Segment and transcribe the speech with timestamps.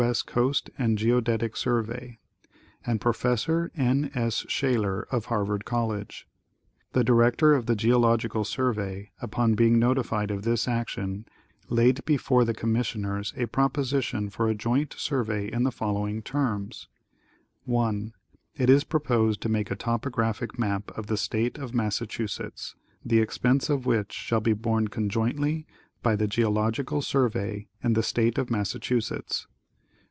[0.01, 0.23] S.
[0.23, 2.17] Coast and Geodetic Survey
[2.83, 3.23] and Prof.
[3.23, 3.47] IST.
[3.77, 4.45] S.
[4.49, 6.27] Shaler of Harvard College.
[6.93, 11.27] The Director of the Geological Survey, upon being notified of this action,
[11.69, 16.87] laid before the commissioners a proposition for a joint survey in the following terms:
[17.65, 18.13] 1.
[18.57, 22.75] It is proposed to make a topographic map of the State of Massachusetts,
[23.05, 25.67] the expense of which shall be borne conjointly
[26.01, 29.45] by the Geological Survey and the State of Massachusetts.